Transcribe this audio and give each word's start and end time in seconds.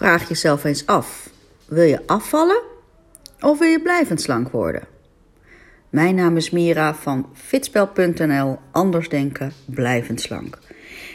Vraag 0.00 0.28
jezelf 0.28 0.64
eens 0.64 0.86
af: 0.86 1.30
wil 1.68 1.84
je 1.84 2.06
afvallen 2.06 2.62
of 3.40 3.58
wil 3.58 3.68
je 3.68 3.80
blijvend 3.80 4.20
slank 4.20 4.50
worden? 4.50 4.82
Mijn 5.90 6.14
naam 6.14 6.36
is 6.36 6.50
Mira 6.50 6.94
van 6.94 7.28
fitspel.nl. 7.34 8.58
Anders 8.70 9.08
denken, 9.08 9.52
blijvend 9.64 10.20
slank. 10.20 10.58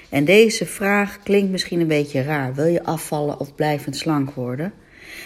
En 0.10 0.26
deze 0.26 0.66
vraag 0.66 1.20
klinkt 1.24 1.52
misschien 1.52 1.80
een 1.80 1.88
beetje 1.88 2.24
raar. 2.24 2.54
Wil 2.54 2.66
je 2.66 2.84
afvallen 2.84 3.40
of 3.40 3.56
blijvend 3.56 3.96
slank 3.96 4.32
worden? 4.32 4.74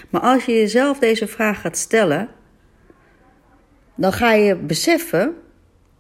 Maar 0.10 0.22
als 0.22 0.46
je 0.46 0.54
jezelf 0.54 1.00
deze 1.00 1.28
vraag 1.28 1.62
gaat 1.62 1.78
stellen, 1.78 2.30
dan 3.96 4.14
ga 4.14 4.34
je 4.34 4.56
beseffen 4.56 5.36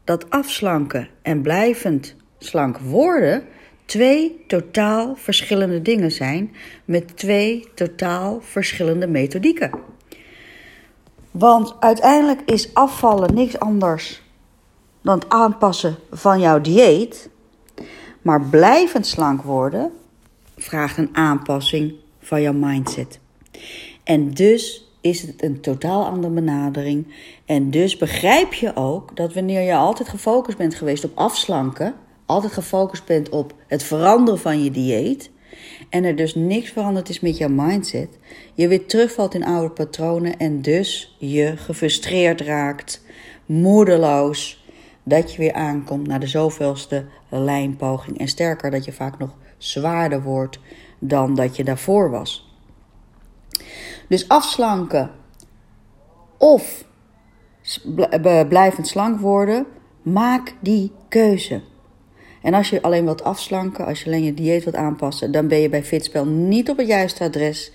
dat 0.04 0.30
afslanken 0.30 1.08
en 1.22 1.42
blijvend 1.42 2.16
slank 2.38 2.78
worden 2.78 3.44
twee 3.90 4.44
totaal 4.48 5.16
verschillende 5.16 5.82
dingen 5.82 6.12
zijn 6.12 6.56
met 6.86 7.18
twee 7.18 7.68
totaal 7.76 8.40
verschillende 8.42 9.08
methodieken. 9.08 9.72
Want 11.32 11.76
uiteindelijk 11.80 12.42
is 12.46 12.74
afvallen 12.74 13.34
niks 13.34 13.60
anders 13.60 14.22
dan 15.02 15.20
het 15.20 15.30
aanpassen 15.30 15.96
van 16.12 16.40
jouw 16.40 16.62
dieet. 16.62 17.30
Maar 18.22 18.42
blijvend 18.42 19.08
slank 19.08 19.42
worden 19.42 19.92
vraagt 20.58 20.98
een 20.98 21.16
aanpassing 21.16 21.94
van 22.20 22.42
jouw 22.42 22.54
mindset. 22.54 23.20
En 24.04 24.32
dus 24.32 24.92
is 25.02 25.22
het 25.22 25.44
een 25.44 25.62
totaal 25.62 26.06
andere 26.06 26.34
benadering. 26.34 27.14
En 27.46 27.72
dus 27.72 27.98
begrijp 27.98 28.54
je 28.54 28.76
ook 28.76 29.16
dat 29.16 29.34
wanneer 29.34 29.62
je 29.62 29.76
altijd 29.76 30.10
gefocust 30.10 30.58
bent 30.58 30.76
geweest 30.76 31.04
op 31.04 31.18
afslanken, 31.18 31.96
altijd 32.30 32.54
gefocust 32.54 33.06
bent 33.06 33.30
op 33.30 33.54
het 33.68 33.84
veranderen 33.84 34.40
van 34.40 34.64
je 34.64 34.72
dieet 34.72 35.32
en 35.90 36.04
er 36.04 36.16
dus 36.16 36.36
niks 36.36 36.70
veranderd 36.70 37.10
is 37.10 37.20
met 37.20 37.38
jouw 37.38 37.50
mindset, 37.50 38.18
je 38.54 38.68
weer 38.68 38.86
terugvalt 38.86 39.34
in 39.34 39.46
oude 39.46 39.70
patronen 39.70 40.38
en 40.38 40.62
dus 40.62 41.16
je 41.20 41.58
gefrustreerd 41.58 42.42
raakt, 42.42 43.04
moedeloos, 43.46 44.64
dat 45.04 45.32
je 45.32 45.38
weer 45.38 45.54
aankomt 45.54 46.08
naar 46.08 46.20
de 46.20 46.28
zoveelste 46.28 47.06
lijnpoging 47.30 48.18
en 48.18 48.28
sterker 48.28 48.72
dat 48.72 48.86
je 48.86 48.92
vaak 48.92 49.18
nog 49.18 49.36
zwaarder 49.58 50.22
wordt 50.22 50.60
dan 51.00 51.36
dat 51.36 51.56
je 51.56 51.64
daarvoor 51.64 52.10
was. 52.10 52.58
Dus 54.08 54.28
afslanken 54.28 55.12
of 56.38 56.84
blijvend 58.48 58.88
slank 58.88 59.20
worden, 59.20 59.66
maak 60.02 60.56
die 60.60 60.92
keuze. 61.08 61.62
En 62.42 62.54
als 62.54 62.70
je 62.70 62.82
alleen 62.82 63.06
wilt 63.06 63.24
afslanken, 63.24 63.86
als 63.86 64.00
je 64.00 64.06
alleen 64.06 64.24
je 64.24 64.34
dieet 64.34 64.64
wilt 64.64 64.76
aanpassen, 64.76 65.32
dan 65.32 65.48
ben 65.48 65.60
je 65.60 65.70
bij 65.70 65.84
Fitspel 65.84 66.26
niet 66.26 66.70
op 66.70 66.78
het 66.78 66.88
juiste 66.88 67.24
adres. 67.24 67.72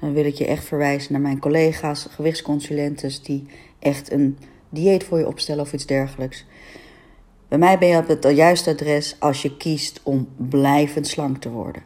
Dan 0.00 0.12
wil 0.12 0.24
ik 0.24 0.34
je 0.34 0.46
echt 0.46 0.64
verwijzen 0.64 1.12
naar 1.12 1.20
mijn 1.20 1.38
collega's, 1.38 2.06
gewichtsconsulentes, 2.10 3.22
die 3.22 3.46
echt 3.78 4.12
een 4.12 4.38
dieet 4.68 5.04
voor 5.04 5.18
je 5.18 5.26
opstellen 5.26 5.62
of 5.62 5.72
iets 5.72 5.86
dergelijks. 5.86 6.44
Bij 7.48 7.58
mij 7.58 7.78
ben 7.78 7.88
je 7.88 7.96
op 7.96 8.08
het 8.08 8.36
juiste 8.36 8.70
adres 8.70 9.16
als 9.18 9.42
je 9.42 9.56
kiest 9.56 10.00
om 10.02 10.28
blijvend 10.36 11.06
slank 11.06 11.38
te 11.38 11.50
worden. 11.50 11.82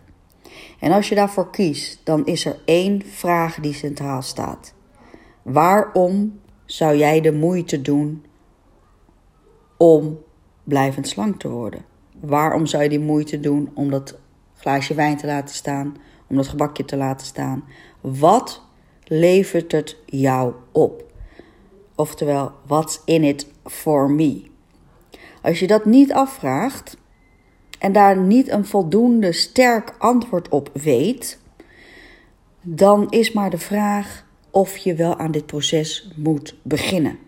En 0.80 0.92
als 0.92 1.08
je 1.08 1.14
daarvoor 1.14 1.50
kiest, 1.50 2.00
dan 2.04 2.26
is 2.26 2.44
er 2.44 2.58
één 2.64 3.02
vraag 3.06 3.54
die 3.54 3.74
centraal 3.74 4.22
staat. 4.22 4.74
Waarom 5.42 6.40
zou 6.64 6.96
jij 6.96 7.20
de 7.20 7.32
moeite 7.32 7.82
doen 7.82 8.24
om 9.76 10.18
blijvend 10.64 11.08
slank 11.08 11.40
te 11.40 11.48
worden? 11.48 11.84
Waarom 12.20 12.66
zou 12.66 12.82
je 12.82 12.88
die 12.88 13.00
moeite 13.00 13.40
doen 13.40 13.70
om 13.74 13.90
dat 13.90 14.18
glaasje 14.56 14.94
wijn 14.94 15.16
te 15.16 15.26
laten 15.26 15.54
staan, 15.54 15.96
om 16.26 16.36
dat 16.36 16.48
gebakje 16.48 16.84
te 16.84 16.96
laten 16.96 17.26
staan? 17.26 17.64
Wat 18.00 18.62
levert 19.04 19.72
het 19.72 19.96
jou 20.06 20.54
op? 20.72 21.12
Oftewel, 21.94 22.52
what's 22.66 23.00
in 23.04 23.24
it 23.24 23.46
for 23.64 24.10
me? 24.10 24.42
Als 25.42 25.58
je 25.58 25.66
dat 25.66 25.84
niet 25.84 26.12
afvraagt 26.12 26.96
en 27.78 27.92
daar 27.92 28.16
niet 28.16 28.48
een 28.48 28.66
voldoende 28.66 29.32
sterk 29.32 29.94
antwoord 29.98 30.48
op 30.48 30.70
weet, 30.72 31.38
dan 32.62 33.10
is 33.10 33.32
maar 33.32 33.50
de 33.50 33.58
vraag 33.58 34.26
of 34.50 34.76
je 34.76 34.94
wel 34.94 35.16
aan 35.16 35.30
dit 35.30 35.46
proces 35.46 36.12
moet 36.16 36.56
beginnen. 36.62 37.18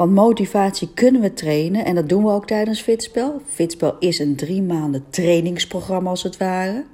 Want 0.00 0.14
motivatie 0.14 0.88
kunnen 0.94 1.20
we 1.20 1.32
trainen 1.32 1.84
en 1.84 1.94
dat 1.94 2.08
doen 2.08 2.24
we 2.24 2.30
ook 2.30 2.46
tijdens 2.46 2.80
Fitspel. 2.80 3.40
Fitspel 3.46 3.96
is 3.98 4.18
een 4.18 4.36
drie 4.36 4.62
maanden 4.62 5.04
trainingsprogramma 5.10 6.10
als 6.10 6.22
het 6.22 6.36
ware. 6.36 6.84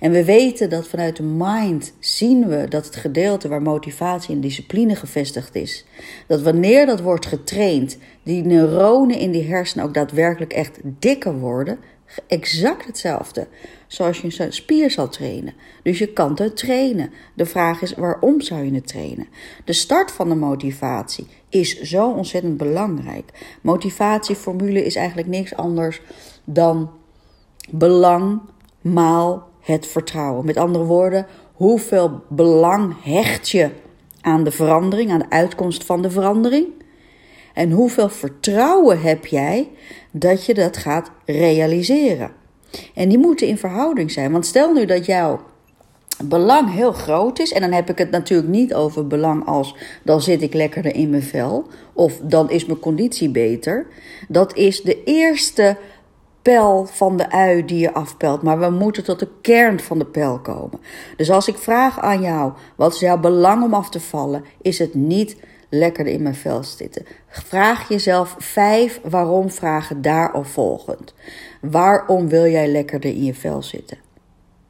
En 0.00 0.12
we 0.12 0.24
weten 0.24 0.70
dat 0.70 0.88
vanuit 0.88 1.16
de 1.16 1.22
mind 1.22 1.92
zien 1.98 2.48
we 2.48 2.68
dat 2.68 2.86
het 2.86 2.96
gedeelte 2.96 3.48
waar 3.48 3.62
motivatie 3.62 4.34
en 4.34 4.40
discipline 4.40 4.96
gevestigd 4.96 5.54
is, 5.54 5.84
dat 6.26 6.42
wanneer 6.42 6.86
dat 6.86 7.00
wordt 7.00 7.26
getraind, 7.26 7.98
die 8.22 8.44
neuronen 8.44 9.18
in 9.18 9.30
die 9.30 9.48
hersenen 9.48 9.84
ook 9.84 9.94
daadwerkelijk 9.94 10.52
echt 10.52 10.78
dikker 10.82 11.38
worden, 11.38 11.78
exact 12.26 12.86
hetzelfde 12.86 13.46
zoals 13.86 14.20
je 14.20 14.44
een 14.44 14.52
spier 14.52 14.90
zal 14.90 15.08
trainen. 15.08 15.54
Dus 15.82 15.98
je 15.98 16.12
kan 16.12 16.32
het 16.34 16.56
trainen. 16.56 17.12
De 17.34 17.46
vraag 17.46 17.82
is 17.82 17.94
waarom 17.94 18.40
zou 18.40 18.64
je 18.64 18.74
het 18.74 18.86
trainen? 18.86 19.26
De 19.64 19.72
start 19.72 20.10
van 20.10 20.28
de 20.28 20.34
motivatie 20.34 21.26
is 21.48 21.80
zo 21.80 22.10
ontzettend 22.10 22.56
belangrijk. 22.56 23.56
Motivatieformule 23.60 24.84
is 24.84 24.96
eigenlijk 24.96 25.28
niks 25.28 25.56
anders 25.56 26.00
dan 26.44 26.90
belang 27.70 28.40
maal 28.80 29.48
het 29.60 29.86
vertrouwen. 29.86 30.44
Met 30.44 30.56
andere 30.56 30.84
woorden, 30.84 31.26
hoeveel 31.52 32.22
belang 32.28 32.94
hecht 33.02 33.48
je 33.48 33.70
aan 34.20 34.44
de 34.44 34.50
verandering, 34.50 35.10
aan 35.10 35.18
de 35.18 35.30
uitkomst 35.30 35.84
van 35.84 36.02
de 36.02 36.10
verandering? 36.10 36.66
En 37.58 37.70
hoeveel 37.70 38.08
vertrouwen 38.08 39.00
heb 39.00 39.26
jij 39.26 39.68
dat 40.10 40.44
je 40.44 40.54
dat 40.54 40.76
gaat 40.76 41.10
realiseren? 41.24 42.30
En 42.94 43.08
die 43.08 43.18
moeten 43.18 43.46
in 43.46 43.58
verhouding 43.58 44.10
zijn. 44.10 44.32
Want 44.32 44.46
stel 44.46 44.72
nu 44.72 44.84
dat 44.84 45.06
jouw 45.06 45.40
belang 46.24 46.72
heel 46.72 46.92
groot 46.92 47.38
is, 47.38 47.52
en 47.52 47.60
dan 47.60 47.72
heb 47.72 47.90
ik 47.90 47.98
het 47.98 48.10
natuurlijk 48.10 48.48
niet 48.48 48.74
over 48.74 49.06
belang 49.06 49.46
als 49.46 49.74
dan 50.04 50.20
zit 50.20 50.42
ik 50.42 50.54
lekkerder 50.54 50.94
in 50.94 51.10
mijn 51.10 51.22
vel 51.22 51.66
of 51.92 52.20
dan 52.22 52.50
is 52.50 52.66
mijn 52.66 52.78
conditie 52.78 53.30
beter. 53.30 53.86
Dat 54.28 54.56
is 54.56 54.82
de 54.82 55.04
eerste 55.04 55.76
pijl 56.42 56.86
van 56.86 57.16
de 57.16 57.30
ui 57.30 57.64
die 57.64 57.78
je 57.78 57.94
afpelt, 57.94 58.42
maar 58.42 58.58
we 58.58 58.70
moeten 58.70 59.04
tot 59.04 59.18
de 59.18 59.28
kern 59.40 59.80
van 59.80 59.98
de 59.98 60.06
pijl 60.06 60.38
komen. 60.38 60.80
Dus 61.16 61.30
als 61.30 61.48
ik 61.48 61.56
vraag 61.56 62.00
aan 62.00 62.20
jou, 62.20 62.52
wat 62.76 62.94
is 62.94 63.00
jouw 63.00 63.18
belang 63.18 63.62
om 63.62 63.74
af 63.74 63.90
te 63.90 64.00
vallen, 64.00 64.44
is 64.62 64.78
het 64.78 64.94
niet 64.94 65.36
lekkerder 65.68 66.12
in 66.12 66.22
mijn 66.22 66.34
vel 66.34 66.62
zitten. 66.62 67.04
Vraag 67.28 67.88
jezelf 67.88 68.36
vijf 68.38 69.00
waarom 69.02 69.50
vragen 69.50 70.02
daarop 70.02 70.46
volgend. 70.46 71.14
Waarom 71.60 72.28
wil 72.28 72.46
jij 72.46 72.68
lekkerder 72.68 73.10
in 73.10 73.24
je 73.24 73.34
vel 73.34 73.62
zitten? 73.62 73.98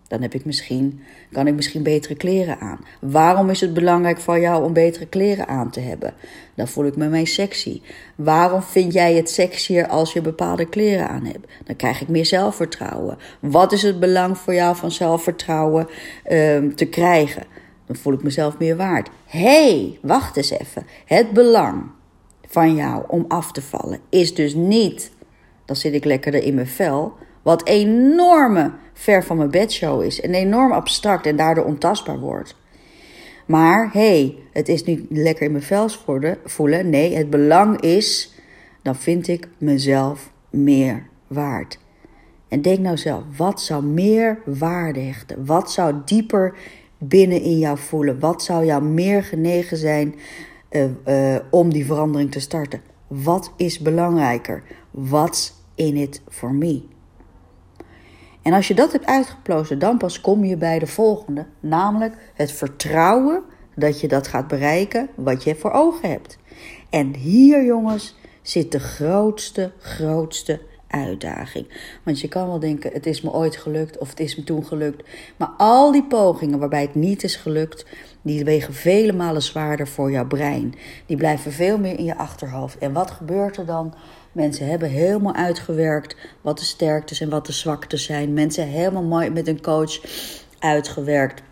Dan 0.08 0.22
heb 0.22 0.34
ik 0.34 0.44
misschien, 0.44 1.00
kan 1.32 1.46
ik 1.46 1.54
misschien 1.54 1.82
betere 1.82 2.14
kleren 2.14 2.58
aan. 2.58 2.78
Waarom 3.00 3.50
is 3.50 3.60
het 3.60 3.74
belangrijk 3.74 4.18
voor 4.18 4.40
jou 4.40 4.64
om 4.64 4.72
betere 4.72 5.06
kleren 5.06 5.48
aan 5.48 5.70
te 5.70 5.80
hebben? 5.80 6.14
Dan 6.54 6.68
voel 6.68 6.86
ik 6.86 6.96
me 6.96 7.08
mee 7.08 7.26
sexy. 7.26 7.80
Waarom 8.14 8.62
vind 8.62 8.92
jij 8.92 9.14
het 9.14 9.30
sexier 9.30 9.86
als 9.86 10.12
je 10.12 10.20
bepaalde 10.20 10.68
kleren 10.68 11.08
aan 11.08 11.24
hebt? 11.24 11.46
Dan 11.64 11.76
krijg 11.76 12.00
ik 12.00 12.08
meer 12.08 12.26
zelfvertrouwen. 12.26 13.18
Wat 13.40 13.72
is 13.72 13.82
het 13.82 14.00
belang 14.00 14.38
voor 14.38 14.54
jou 14.54 14.76
van 14.76 14.90
zelfvertrouwen 14.90 15.88
um, 16.32 16.74
te 16.74 16.86
krijgen? 16.86 17.42
Dan 17.88 17.96
voel 17.96 18.12
ik 18.12 18.22
mezelf 18.22 18.58
meer 18.58 18.76
waard. 18.76 19.10
hey, 19.24 19.98
wacht 20.02 20.36
eens 20.36 20.50
even. 20.50 20.86
Het 21.04 21.32
belang 21.32 21.82
van 22.48 22.74
jou 22.74 23.04
om 23.06 23.24
af 23.28 23.52
te 23.52 23.62
vallen 23.62 24.00
is 24.08 24.34
dus 24.34 24.54
niet, 24.54 25.10
dan 25.64 25.76
zit 25.76 25.94
ik 25.94 26.04
lekkerder 26.04 26.42
in 26.42 26.54
mijn 26.54 26.66
vel, 26.66 27.12
wat 27.42 27.66
enorme 27.66 28.72
ver 28.92 29.24
van 29.24 29.36
mijn 29.36 29.50
bedshow 29.50 30.02
is 30.02 30.20
en 30.20 30.34
enorm 30.34 30.72
abstract 30.72 31.26
en 31.26 31.36
daardoor 31.36 31.64
ontastbaar 31.64 32.18
wordt. 32.18 32.56
Maar 33.46 33.88
hey, 33.92 34.36
het 34.52 34.68
is 34.68 34.84
niet 34.84 35.06
lekker 35.10 35.44
in 35.46 35.52
mijn 35.52 35.64
vel 35.64 35.88
voelen. 36.44 36.90
Nee, 36.90 37.16
het 37.16 37.30
belang 37.30 37.80
is, 37.80 38.34
dan 38.82 38.96
vind 38.96 39.28
ik 39.28 39.48
mezelf 39.58 40.30
meer 40.50 41.06
waard. 41.26 41.78
En 42.48 42.62
denk 42.62 42.78
nou 42.78 42.96
zelf, 42.96 43.22
wat 43.36 43.60
zou 43.60 43.84
meer 43.84 44.38
waarde 44.44 45.00
hechten? 45.00 45.46
Wat 45.46 45.72
zou 45.72 45.94
dieper 46.04 46.54
binnen 46.98 47.42
in 47.42 47.58
jou 47.58 47.78
voelen? 47.78 48.20
Wat 48.20 48.42
zou 48.42 48.64
jou 48.64 48.82
meer 48.82 49.22
genegen 49.22 49.76
zijn 49.76 50.14
uh, 50.70 50.84
uh, 51.06 51.36
om 51.50 51.72
die 51.72 51.86
verandering 51.86 52.30
te 52.30 52.40
starten? 52.40 52.80
Wat 53.06 53.52
is 53.56 53.78
belangrijker? 53.78 54.62
What's 54.90 55.54
in 55.74 55.96
it 55.96 56.22
for 56.28 56.54
me? 56.54 56.82
En 58.42 58.52
als 58.52 58.68
je 58.68 58.74
dat 58.74 58.92
hebt 58.92 59.06
uitgeplozen, 59.06 59.78
dan 59.78 59.98
pas 59.98 60.20
kom 60.20 60.44
je 60.44 60.56
bij 60.56 60.78
de 60.78 60.86
volgende, 60.86 61.46
namelijk 61.60 62.14
het 62.34 62.52
vertrouwen 62.52 63.42
dat 63.74 64.00
je 64.00 64.08
dat 64.08 64.26
gaat 64.26 64.48
bereiken 64.48 65.08
wat 65.14 65.44
je 65.44 65.54
voor 65.54 65.70
ogen 65.70 66.10
hebt. 66.10 66.38
En 66.90 67.14
hier, 67.14 67.64
jongens, 67.64 68.16
zit 68.42 68.72
de 68.72 68.80
grootste, 68.80 69.72
grootste 69.78 70.60
uitdaging. 70.88 71.66
Want 72.02 72.20
je 72.20 72.28
kan 72.28 72.46
wel 72.46 72.58
denken, 72.58 72.92
het 72.92 73.06
is 73.06 73.20
me 73.20 73.32
ooit 73.32 73.56
gelukt 73.56 73.98
of 73.98 74.08
het 74.08 74.20
is 74.20 74.36
me 74.36 74.44
toen 74.44 74.66
gelukt. 74.66 75.08
Maar 75.36 75.50
al 75.56 75.92
die 75.92 76.04
pogingen 76.04 76.58
waarbij 76.58 76.82
het 76.82 76.94
niet 76.94 77.24
is 77.24 77.36
gelukt, 77.36 77.86
die 78.22 78.44
wegen 78.44 78.74
vele 78.74 79.12
malen 79.12 79.42
zwaarder 79.42 79.88
voor 79.88 80.10
jouw 80.10 80.26
brein. 80.26 80.74
Die 81.06 81.16
blijven 81.16 81.52
veel 81.52 81.78
meer 81.78 81.98
in 81.98 82.04
je 82.04 82.16
achterhoofd. 82.16 82.78
En 82.78 82.92
wat 82.92 83.10
gebeurt 83.10 83.56
er 83.56 83.66
dan? 83.66 83.94
Mensen 84.32 84.68
hebben 84.68 84.88
helemaal 84.88 85.34
uitgewerkt 85.34 86.16
wat 86.40 86.58
de 86.58 86.64
sterktes 86.64 87.20
en 87.20 87.28
wat 87.28 87.46
de 87.46 87.52
zwaktes 87.52 88.04
zijn. 88.04 88.32
Mensen 88.32 88.66
helemaal 88.66 89.02
mooi 89.02 89.30
met 89.30 89.48
een 89.48 89.60
coach 89.60 90.00
uitgewerkt 90.58 91.42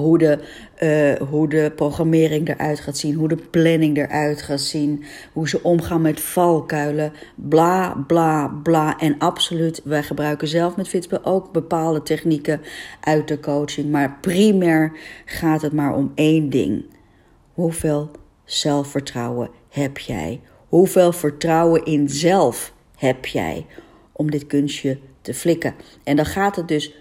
hoe 0.00 0.18
de, 0.18 0.38
uh, 0.82 1.28
hoe 1.28 1.48
de 1.48 1.72
programmering 1.76 2.48
eruit 2.48 2.80
gaat 2.80 2.96
zien, 2.96 3.14
hoe 3.14 3.28
de 3.28 3.36
planning 3.50 3.96
eruit 3.96 4.42
gaat 4.42 4.60
zien, 4.60 5.04
hoe 5.32 5.48
ze 5.48 5.62
omgaan 5.62 6.02
met 6.02 6.20
valkuilen, 6.20 7.12
bla 7.34 8.04
bla 8.06 8.48
bla. 8.62 8.98
En 8.98 9.18
absoluut, 9.18 9.80
wij 9.84 10.02
gebruiken 10.02 10.48
zelf 10.48 10.76
met 10.76 10.88
Fitspel 10.88 11.24
ook 11.24 11.52
bepaalde 11.52 12.02
technieken 12.02 12.60
uit 13.00 13.28
de 13.28 13.40
coaching. 13.40 13.90
Maar 13.90 14.18
primair 14.20 14.92
gaat 15.24 15.62
het 15.62 15.72
maar 15.72 15.94
om 15.94 16.12
één 16.14 16.50
ding. 16.50 16.84
Hoeveel 17.52 18.10
zelfvertrouwen 18.44 19.50
heb 19.68 19.98
jij? 19.98 20.40
Hoeveel 20.68 21.12
vertrouwen 21.12 21.84
in 21.84 22.08
zelf 22.08 22.72
heb 22.96 23.26
jij 23.26 23.66
om 24.12 24.30
dit 24.30 24.46
kunstje 24.46 24.98
te 25.20 25.34
flikken? 25.34 25.74
En 26.04 26.16
dan 26.16 26.26
gaat 26.26 26.56
het 26.56 26.68
dus 26.68 26.94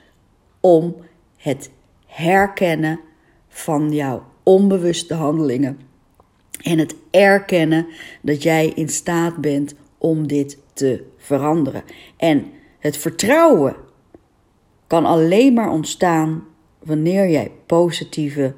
om 0.59 0.95
het 1.38 1.69
herkennen 2.15 3.00
van 3.47 3.94
jouw 3.94 4.23
onbewuste 4.44 5.13
handelingen. 5.13 5.79
En 6.62 6.79
het 6.79 6.95
erkennen 7.12 7.88
dat 8.21 8.44
jij 8.44 8.67
in 8.67 8.89
staat 8.89 9.38
bent 9.38 9.75
om 9.97 10.27
dit 10.27 10.57
te 10.73 11.03
veranderen. 11.17 11.83
En 12.17 12.45
het 12.79 12.97
vertrouwen 12.97 13.75
kan 14.88 15.06
alleen 15.06 15.53
maar 15.53 15.69
ontstaan 15.69 16.44
wanneer 16.83 17.29
jij 17.29 17.51
positieve 17.65 18.53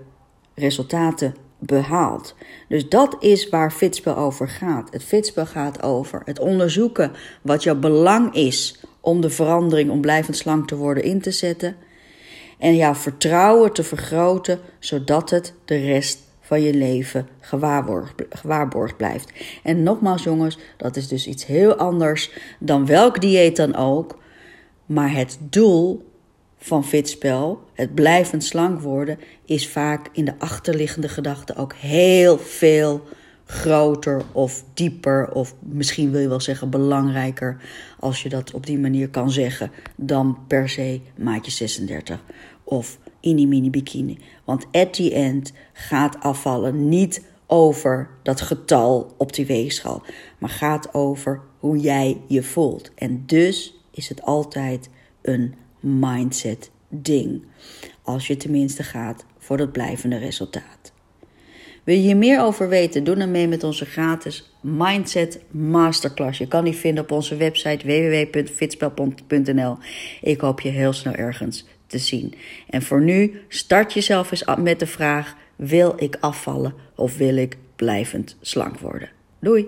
resultaten 0.55 1.35
behaalt. 1.59 2.35
Dus 2.67 2.89
dat 2.89 3.15
is 3.19 3.49
waar 3.49 3.71
Fitspel 3.71 4.15
over 4.17 4.49
gaat. 4.49 4.91
Het 4.91 5.03
Fitspel 5.03 5.45
gaat 5.45 5.83
over 5.83 6.21
het 6.25 6.39
onderzoeken 6.39 7.11
wat 7.41 7.63
jouw 7.63 7.75
belang 7.75 8.33
is 8.33 8.81
om 9.01 9.21
de 9.21 9.29
verandering 9.29 9.89
om 9.89 10.01
blijvend 10.01 10.37
slank 10.37 10.67
te 10.67 10.75
worden 10.75 11.03
in 11.03 11.21
te 11.21 11.31
zetten 11.31 11.75
en 12.57 12.75
jouw 12.75 12.95
vertrouwen 12.95 13.73
te 13.73 13.83
vergroten, 13.83 14.59
zodat 14.79 15.29
het 15.29 15.53
de 15.65 15.77
rest 15.77 16.19
van 16.41 16.61
je 16.61 16.73
leven 16.73 17.27
gewaarborgd 18.29 18.97
blijft. 18.97 19.31
En 19.63 19.83
nogmaals, 19.83 20.23
jongens, 20.23 20.57
dat 20.77 20.95
is 20.95 21.07
dus 21.07 21.27
iets 21.27 21.45
heel 21.45 21.75
anders 21.75 22.31
dan 22.59 22.85
welk 22.85 23.21
dieet 23.21 23.55
dan 23.55 23.75
ook. 23.75 24.17
Maar 24.85 25.13
het 25.13 25.37
doel 25.39 26.05
van 26.57 26.85
fitspel, 26.85 27.61
het 27.73 27.95
blijvend 27.95 28.43
slank 28.43 28.81
worden, 28.81 29.19
is 29.45 29.67
vaak 29.67 30.07
in 30.11 30.25
de 30.25 30.33
achterliggende 30.37 31.09
gedachte 31.09 31.55
ook 31.55 31.73
heel 31.73 32.37
veel 32.37 33.01
groter 33.47 34.23
of 34.31 34.63
dieper, 34.73 35.31
of 35.31 35.55
misschien 35.59 36.11
wil 36.11 36.21
je 36.21 36.27
wel 36.27 36.41
zeggen 36.41 36.69
belangrijker, 36.69 37.61
als 37.99 38.23
je 38.23 38.29
dat 38.29 38.53
op 38.53 38.65
die 38.65 38.79
manier 38.79 39.09
kan 39.09 39.31
zeggen, 39.31 39.71
dan 39.95 40.37
per 40.47 40.69
se 40.69 41.01
maatje 41.17 41.51
36 41.51 42.23
of 42.63 42.99
in 43.19 43.35
die 43.35 43.47
mini 43.47 43.69
bikini. 43.69 44.17
Want 44.43 44.65
at 44.71 44.93
the 44.93 45.13
end 45.13 45.53
gaat 45.73 46.19
afvallen 46.19 46.89
niet 46.89 47.25
over 47.45 48.09
dat 48.23 48.41
getal 48.41 49.13
op 49.17 49.33
die 49.33 49.45
weegschaal, 49.45 50.03
maar 50.37 50.49
gaat 50.49 50.93
over 50.93 51.41
hoe 51.59 51.77
jij 51.77 52.21
je 52.27 52.43
voelt. 52.43 52.91
En 52.95 53.23
dus 53.25 53.81
is 53.91 54.09
het 54.09 54.21
altijd 54.21 54.89
een 55.21 55.55
mindset 55.79 56.71
ding. 56.89 57.43
Als 58.01 58.27
je 58.27 58.37
tenminste 58.37 58.83
gaat 58.83 59.25
voor 59.37 59.57
dat 59.57 59.71
blijvende 59.71 60.17
resultaat. 60.17 60.95
Wil 61.87 61.97
je 61.97 62.15
meer 62.15 62.41
over 62.41 62.69
weten? 62.69 63.03
Doe 63.03 63.15
dan 63.15 63.31
mee 63.31 63.47
met 63.47 63.63
onze 63.63 63.85
gratis 63.85 64.51
Mindset 64.61 65.39
Masterclass. 65.51 66.37
Je 66.37 66.47
kan 66.47 66.63
die 66.63 66.73
vinden 66.73 67.03
op 67.03 67.11
onze 67.11 67.35
website 67.35 67.85
www.fitspel.nl. 67.85 69.77
Ik 70.21 70.41
hoop 70.41 70.61
je 70.61 70.69
heel 70.69 70.93
snel 70.93 71.13
ergens 71.13 71.65
te 71.85 71.97
zien. 71.97 72.33
En 72.69 72.81
voor 72.81 73.01
nu 73.01 73.41
start 73.47 73.93
jezelf 73.93 74.31
eens 74.31 74.43
met 74.57 74.79
de 74.79 74.87
vraag: 74.87 75.35
wil 75.55 75.93
ik 75.97 76.17
afvallen 76.19 76.73
of 76.95 77.17
wil 77.17 77.35
ik 77.35 77.57
blijvend 77.75 78.37
slank 78.41 78.79
worden? 78.79 79.09
Doei! 79.39 79.67